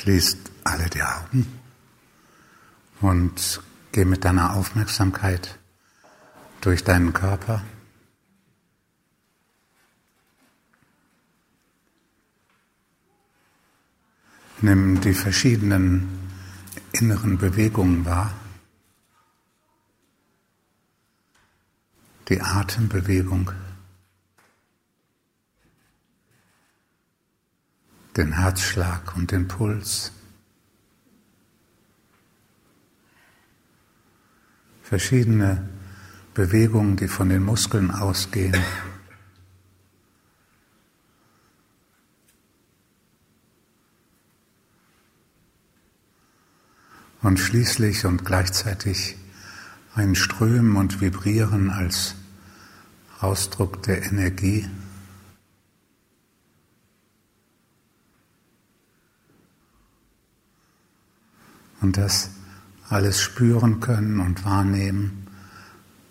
Schließt 0.00 0.50
alle 0.64 0.88
die 0.88 1.02
Augen 1.02 1.60
und 3.02 3.60
geh 3.92 4.06
mit 4.06 4.24
deiner 4.24 4.54
Aufmerksamkeit 4.54 5.58
durch 6.62 6.84
deinen 6.84 7.12
Körper. 7.12 7.62
Nimm 14.62 15.02
die 15.02 15.12
verschiedenen 15.12 16.08
inneren 16.92 17.36
Bewegungen 17.36 18.06
wahr. 18.06 18.32
Die 22.30 22.40
Atembewegung. 22.40 23.52
Den 28.16 28.32
Herzschlag 28.32 29.16
und 29.16 29.30
den 29.30 29.48
Puls. 29.48 30.12
Verschiedene 34.82 35.68
Bewegungen, 36.34 36.96
die 36.96 37.08
von 37.08 37.28
den 37.28 37.42
Muskeln 37.42 37.90
ausgehen. 37.90 38.56
und 47.22 47.38
schließlich 47.38 48.06
und 48.06 48.24
gleichzeitig 48.24 49.16
ein 49.94 50.14
Strömen 50.14 50.76
und 50.76 51.00
Vibrieren 51.00 51.70
als 51.70 52.14
Ausdruck 53.20 53.82
der 53.82 54.04
Energie. 54.04 54.66
Und 61.80 61.96
das 61.96 62.30
alles 62.88 63.20
spüren 63.20 63.80
können 63.80 64.20
und 64.20 64.44
wahrnehmen, 64.44 65.26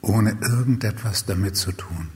ohne 0.01 0.37
irgendetwas 0.41 1.25
damit 1.25 1.55
zu 1.55 1.71
tun. 1.71 2.09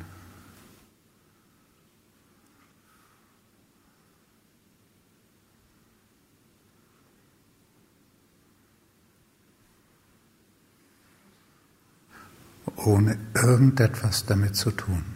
ohne 12.86 13.18
irgendetwas 13.34 14.26
damit 14.26 14.56
zu 14.56 14.72
tun. 14.72 15.13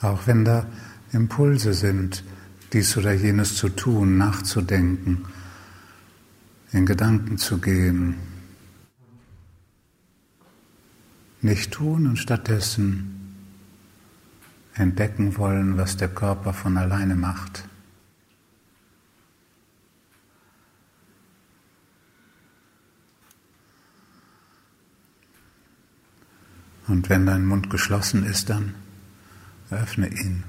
Auch 0.00 0.26
wenn 0.26 0.44
da 0.44 0.66
Impulse 1.12 1.72
sind, 1.72 2.22
dies 2.72 2.96
oder 2.96 3.12
jenes 3.12 3.54
zu 3.54 3.68
tun, 3.68 4.18
nachzudenken, 4.18 5.24
in 6.72 6.84
Gedanken 6.84 7.38
zu 7.38 7.58
gehen, 7.58 8.16
nicht 11.40 11.72
tun 11.72 12.06
und 12.06 12.16
stattdessen 12.16 13.12
entdecken 14.74 15.36
wollen, 15.36 15.78
was 15.78 15.96
der 15.96 16.08
Körper 16.08 16.52
von 16.52 16.76
alleine 16.76 17.14
macht. 17.14 17.64
Und 26.88 27.08
wenn 27.08 27.26
dein 27.26 27.46
Mund 27.46 27.70
geschlossen 27.70 28.24
ist, 28.24 28.50
dann 28.50 28.74
öffne 29.70 30.08
ihn. 30.08 30.44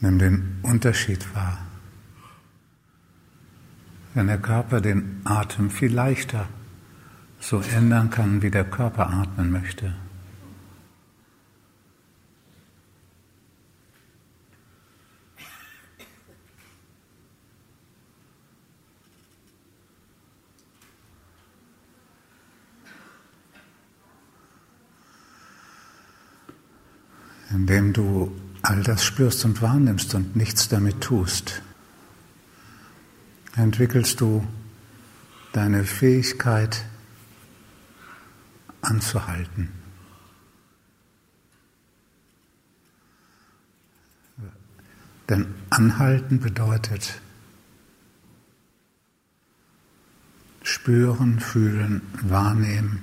Nimm 0.00 0.18
den 0.18 0.58
Unterschied 0.62 1.34
wahr. 1.34 1.58
Wenn 4.12 4.26
der 4.26 4.38
Körper 4.38 4.80
den 4.80 5.22
Atem 5.24 5.70
viel 5.70 5.92
leichter 5.92 6.46
so 7.40 7.60
ändern 7.60 8.10
kann, 8.10 8.42
wie 8.42 8.50
der 8.50 8.64
Körper 8.64 9.10
atmen 9.10 9.50
möchte. 9.50 9.94
Indem 27.54 27.92
du 27.92 28.34
all 28.62 28.82
das 28.82 29.04
spürst 29.04 29.44
und 29.44 29.62
wahrnimmst 29.62 30.14
und 30.14 30.34
nichts 30.34 30.68
damit 30.68 31.00
tust, 31.00 31.62
entwickelst 33.54 34.20
du 34.20 34.44
deine 35.52 35.84
Fähigkeit 35.84 36.84
anzuhalten. 38.80 39.68
Denn 45.28 45.54
anhalten 45.70 46.40
bedeutet 46.40 47.20
spüren, 50.62 51.38
fühlen, 51.38 52.02
wahrnehmen, 52.20 53.02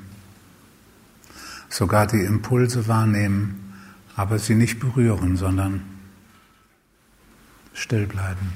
sogar 1.70 2.06
die 2.06 2.22
Impulse 2.22 2.88
wahrnehmen, 2.88 3.71
aber 4.22 4.38
sie 4.38 4.54
nicht 4.54 4.80
berühren, 4.80 5.36
sondern 5.36 5.82
still 7.74 8.06
bleiben. 8.06 8.54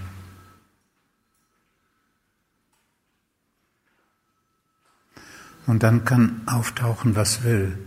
Und 5.66 5.82
dann 5.82 6.06
kann 6.06 6.44
auftauchen, 6.46 7.16
was 7.16 7.44
will, 7.44 7.80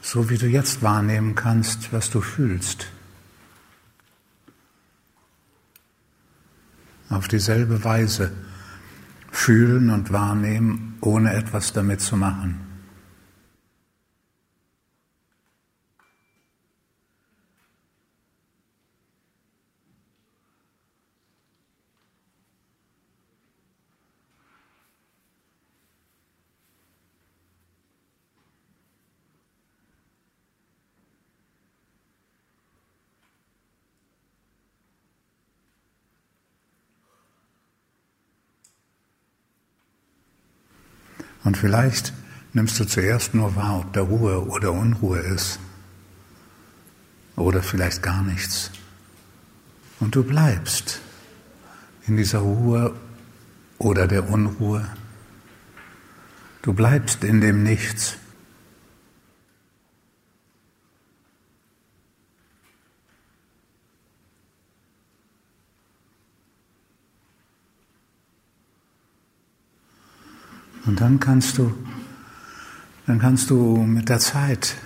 so 0.00 0.30
wie 0.30 0.38
du 0.38 0.46
jetzt 0.46 0.84
wahrnehmen 0.84 1.34
kannst, 1.34 1.92
was 1.92 2.08
du 2.08 2.20
fühlst. 2.20 2.86
Auf 7.08 7.26
dieselbe 7.26 7.82
Weise 7.82 8.30
fühlen 9.32 9.90
und 9.90 10.12
wahrnehmen, 10.12 10.98
ohne 11.00 11.32
etwas 11.32 11.72
damit 11.72 12.00
zu 12.00 12.16
machen. 12.16 12.73
Und 41.44 41.56
vielleicht 41.56 42.12
nimmst 42.54 42.80
du 42.80 42.84
zuerst 42.84 43.34
nur 43.34 43.54
wahr, 43.54 43.80
ob 43.80 43.92
da 43.92 44.00
Ruhe 44.00 44.46
oder 44.48 44.72
Unruhe 44.72 45.18
ist. 45.18 45.60
Oder 47.36 47.62
vielleicht 47.62 48.02
gar 48.02 48.22
nichts. 48.22 48.70
Und 50.00 50.14
du 50.14 50.24
bleibst 50.24 51.00
in 52.06 52.16
dieser 52.16 52.40
Ruhe 52.40 52.94
oder 53.78 54.06
der 54.06 54.28
Unruhe. 54.28 54.86
Du 56.62 56.72
bleibst 56.72 57.24
in 57.24 57.40
dem 57.40 57.62
Nichts. 57.62 58.16
Und 70.86 71.00
dann 71.00 71.18
kannst 71.18 71.58
du, 71.58 71.74
dann 73.06 73.18
kannst 73.18 73.50
du 73.50 73.76
mit 73.78 74.08
der 74.08 74.18
Zeit, 74.18 74.76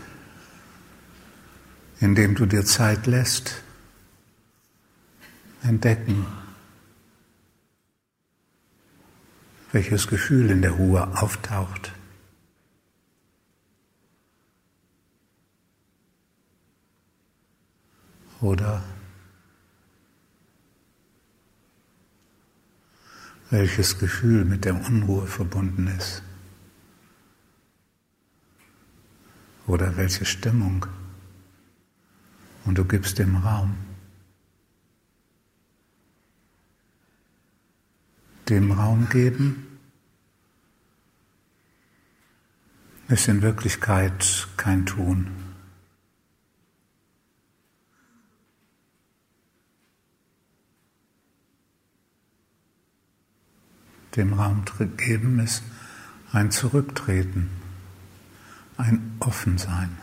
indem 2.01 2.35
du 2.35 2.47
dir 2.47 2.65
Zeit 2.65 3.07
lässt, 3.07 3.63
entdecken, 5.63 6.25
welches 9.73 10.07
Gefühl 10.07 10.51
in 10.51 10.63
der 10.63 10.73
Ruhe 10.73 11.21
auftaucht. 11.21 11.93
Oder 18.41 18.85
welches 23.51 23.99
Gefühl 23.99 24.45
mit 24.45 24.65
der 24.65 24.75
Unruhe 24.75 25.27
verbunden 25.27 25.87
ist 25.99 26.23
oder 29.67 29.97
welche 29.97 30.25
Stimmung. 30.25 30.87
Und 32.65 32.77
du 32.77 32.85
gibst 32.85 33.19
dem 33.19 33.37
Raum. 33.37 33.77
Dem 38.49 38.73
Raum 38.73 39.09
geben 39.09 39.67
ist 43.09 43.29
in 43.29 43.41
Wirklichkeit 43.43 44.49
kein 44.57 44.85
Tun. 44.85 45.48
Dem 54.19 54.35
Raum 54.35 54.65
geben, 54.97 55.39
ist 55.39 55.63
ein 56.33 56.51
Zurücktreten, 56.51 57.49
ein 58.77 59.17
Offensein. 59.21 59.97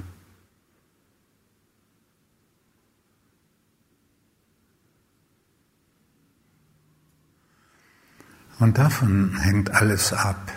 Und 8.58 8.78
davon 8.78 9.38
hängt 9.38 9.72
alles 9.72 10.14
ab, 10.14 10.52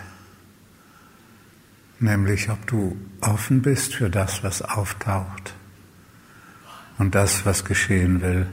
nämlich 1.99 2.49
ob 2.49 2.65
du 2.65 2.97
offen 3.19 3.61
bist 3.61 3.93
für 3.93 4.09
das, 4.09 4.41
was 4.41 4.61
auftaucht 4.61 5.53
und 6.97 7.13
das, 7.13 7.45
was 7.45 7.65
geschehen 7.65 8.21
will, 8.21 8.47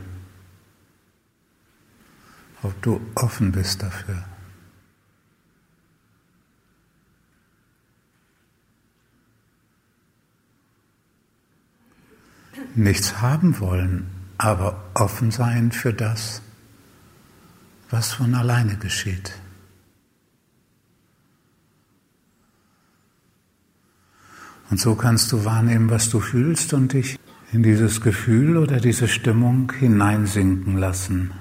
ob 2.62 2.82
du 2.82 3.00
offen 3.14 3.52
bist 3.52 3.84
dafür. 3.84 4.24
Nichts 12.76 13.20
haben 13.20 13.58
wollen, 13.60 14.06
aber 14.38 14.84
offen 14.94 15.30
sein 15.30 15.72
für 15.72 15.92
das, 15.92 16.42
was 17.90 18.12
von 18.12 18.34
alleine 18.34 18.76
geschieht. 18.76 19.32
Und 24.68 24.80
so 24.80 24.96
kannst 24.96 25.30
du 25.32 25.44
wahrnehmen, 25.44 25.90
was 25.90 26.10
du 26.10 26.20
fühlst 26.20 26.72
und 26.74 26.92
dich 26.92 27.18
in 27.52 27.62
dieses 27.62 28.00
Gefühl 28.00 28.56
oder 28.56 28.80
diese 28.80 29.06
Stimmung 29.06 29.72
hineinsinken 29.72 30.76
lassen. 30.76 31.32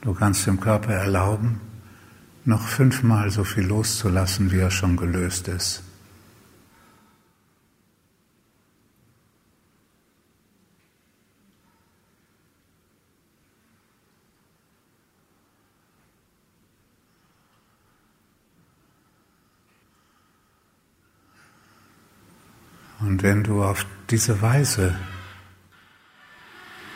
Du 0.00 0.12
kannst 0.14 0.46
dem 0.46 0.60
Körper 0.60 0.92
erlauben, 0.92 1.60
noch 2.44 2.66
fünfmal 2.66 3.30
so 3.30 3.44
viel 3.44 3.64
loszulassen, 3.64 4.52
wie 4.52 4.58
er 4.58 4.70
schon 4.70 4.96
gelöst 4.96 5.48
ist. 5.48 5.82
Und 23.00 23.22
wenn 23.22 23.44
du 23.44 23.62
auf 23.62 23.86
diese 24.10 24.40
Weise, 24.40 24.96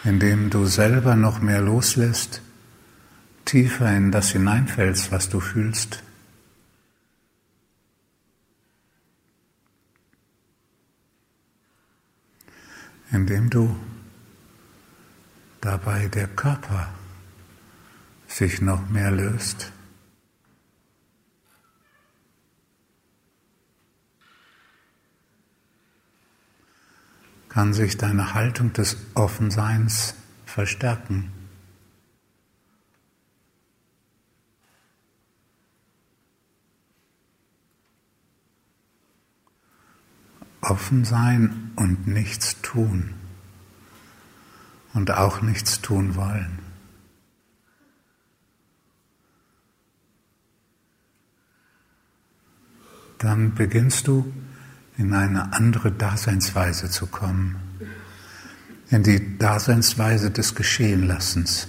indem 0.05 0.49
du 0.49 0.65
selber 0.65 1.17
noch 1.17 1.41
mehr 1.41 1.61
loslässt, 1.61 2.41
tiefer 3.49 3.97
in 3.97 4.13
das 4.13 4.31
hineinfällst, 4.31 5.11
was 5.11 5.31
du 5.31 5.41
fühlst. 5.41 6.03
Indem 13.11 13.49
du 13.49 13.75
dabei 15.63 16.09
der 16.09 16.29
Körper 16.29 16.93
sich 18.27 18.61
noch 18.61 18.89
mehr 18.91 19.11
löst. 19.11 19.73
kann 27.49 27.73
sich 27.73 27.97
deine 27.97 28.35
Haltung 28.35 28.73
des 28.75 28.97
Offenseins 29.15 30.15
verstärken. 30.47 31.33
Offen 40.61 41.05
sein 41.05 41.73
und 41.77 42.07
nichts 42.07 42.61
tun 42.63 43.15
und 44.95 45.11
auch 45.11 45.43
nichts 45.43 45.81
tun 45.81 46.17
wollen. 46.17 46.59
Dann 53.19 53.55
beginnst 53.55 54.07
du 54.07 54.33
in 54.97 55.13
eine 55.13 55.53
andere 55.53 55.91
Daseinsweise 55.93 56.91
zu 56.91 57.07
kommen, 57.07 57.57
in 58.91 59.03
die 59.03 59.39
Daseinsweise 59.39 60.31
des 60.31 60.55
Geschehenlassens. 60.55 61.69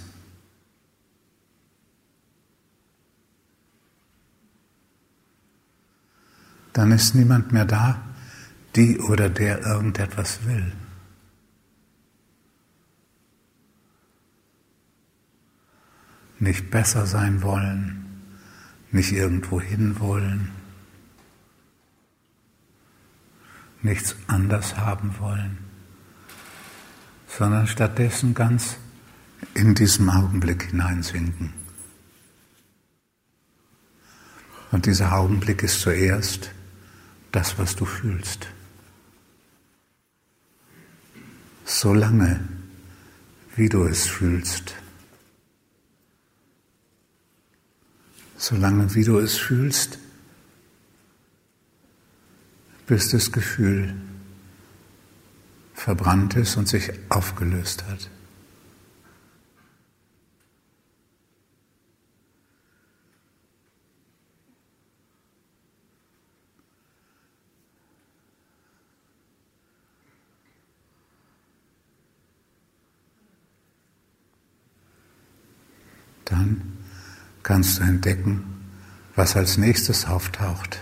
Dann 6.72 6.92
ist 6.92 7.14
niemand 7.14 7.52
mehr 7.52 7.64
da, 7.64 8.00
die 8.76 8.98
oder 8.98 9.28
der 9.28 9.60
irgendetwas 9.62 10.44
will. 10.44 10.72
Nicht 16.38 16.70
besser 16.70 17.06
sein 17.06 17.42
wollen, 17.42 18.22
nicht 18.92 19.12
irgendwo 19.12 19.60
hin 19.60 20.00
wollen, 20.00 20.50
nichts 23.82 24.16
anders 24.26 24.76
haben 24.76 25.18
wollen, 25.18 25.58
sondern 27.26 27.66
stattdessen 27.66 28.34
ganz 28.34 28.76
in 29.54 29.74
diesem 29.74 30.08
Augenblick 30.08 30.70
hineinsinken. 30.70 31.52
Und 34.70 34.86
dieser 34.86 35.14
Augenblick 35.14 35.62
ist 35.62 35.80
zuerst 35.80 36.50
das, 37.32 37.58
was 37.58 37.76
du 37.76 37.84
fühlst. 37.84 38.48
So 41.70 41.94
lange, 41.94 42.40
wie 43.54 43.68
du 43.68 43.84
es 43.84 44.06
fühlst. 44.06 44.74
Solange 48.36 48.94
wie 48.94 49.04
du 49.04 49.18
es 49.18 49.36
fühlst, 49.36 49.98
bis 52.86 53.10
das 53.10 53.30
Gefühl 53.30 53.94
verbrannt 55.74 56.34
ist 56.34 56.56
und 56.56 56.66
sich 56.66 56.90
aufgelöst 57.08 57.84
hat. 57.86 58.10
Dann 76.30 76.78
kannst 77.42 77.78
du 77.78 77.82
entdecken, 77.82 78.44
was 79.16 79.36
als 79.36 79.58
nächstes 79.58 80.06
auftaucht. 80.06 80.80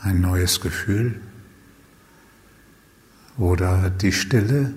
Ein 0.00 0.20
neues 0.20 0.60
Gefühl 0.60 1.20
oder 3.38 3.88
die 3.88 4.12
Stille, 4.12 4.74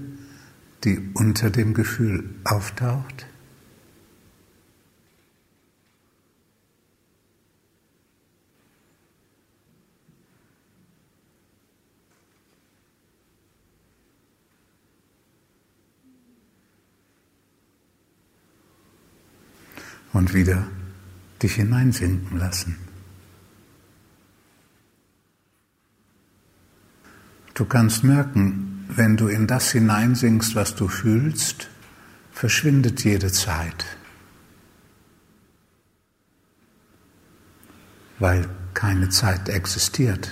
die 0.84 1.10
unter 1.15 1.50
dem 1.50 1.74
Gefühl 1.74 2.29
auftaucht. 2.43 3.25
Und 20.15 20.34
wieder 20.34 20.65
dich 21.43 21.55
hineinsinken 21.55 22.39
lassen. 22.39 22.77
Du 27.53 27.65
kannst 27.65 28.05
merken, 28.05 28.86
wenn 28.88 29.17
du 29.17 29.27
in 29.27 29.45
das 29.45 29.72
hineinsinkst, 29.72 30.55
was 30.55 30.75
du 30.75 30.88
fühlst, 30.88 31.69
verschwindet 32.31 33.03
jede 33.03 33.29
Zeit, 33.29 33.86
weil 38.19 38.48
keine 38.74 39.10
Zeit 39.10 39.50
existiert. 39.50 40.31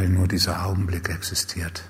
Weil 0.00 0.08
nur 0.08 0.26
dieser 0.26 0.64
Augenblick 0.64 1.10
existiert. 1.10 1.82